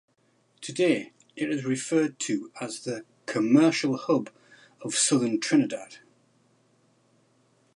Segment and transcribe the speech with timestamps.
[0.61, 4.31] Today it is referred to as the 'Commercial Hub
[4.81, 5.97] of Southern Trinidad'.